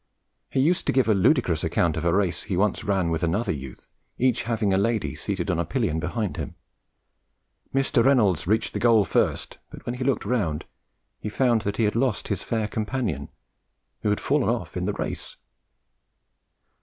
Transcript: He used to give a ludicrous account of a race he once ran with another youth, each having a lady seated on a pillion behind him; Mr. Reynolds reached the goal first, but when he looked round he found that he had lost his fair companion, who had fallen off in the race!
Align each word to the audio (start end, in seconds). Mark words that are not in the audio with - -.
He 0.49 0.59
used 0.59 0.87
to 0.87 0.91
give 0.91 1.07
a 1.07 1.13
ludicrous 1.13 1.63
account 1.63 1.95
of 1.95 2.03
a 2.03 2.11
race 2.11 2.41
he 2.41 2.57
once 2.57 2.83
ran 2.83 3.11
with 3.11 3.21
another 3.21 3.51
youth, 3.51 3.91
each 4.17 4.41
having 4.49 4.73
a 4.73 4.77
lady 4.79 5.13
seated 5.13 5.51
on 5.51 5.59
a 5.59 5.63
pillion 5.63 5.99
behind 5.99 6.37
him; 6.37 6.55
Mr. 7.71 8.03
Reynolds 8.03 8.47
reached 8.47 8.73
the 8.73 8.79
goal 8.79 9.05
first, 9.05 9.59
but 9.69 9.85
when 9.85 9.93
he 9.93 10.03
looked 10.03 10.25
round 10.25 10.65
he 11.19 11.29
found 11.29 11.61
that 11.61 11.77
he 11.77 11.83
had 11.83 11.95
lost 11.95 12.29
his 12.29 12.41
fair 12.41 12.67
companion, 12.67 13.29
who 14.01 14.09
had 14.09 14.19
fallen 14.19 14.49
off 14.49 14.75
in 14.75 14.85
the 14.85 14.93
race! 14.93 15.37